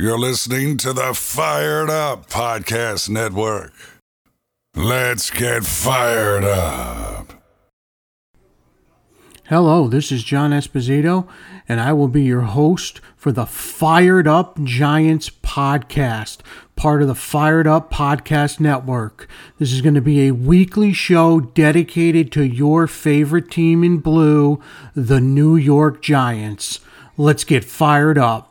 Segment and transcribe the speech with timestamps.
[0.00, 3.74] You're listening to the Fired Up Podcast Network.
[4.74, 7.34] Let's get fired up.
[9.48, 11.28] Hello, this is John Esposito,
[11.68, 16.38] and I will be your host for the Fired Up Giants podcast,
[16.76, 19.28] part of the Fired Up Podcast Network.
[19.58, 24.62] This is going to be a weekly show dedicated to your favorite team in blue,
[24.94, 26.80] the New York Giants.
[27.18, 28.49] Let's get fired up.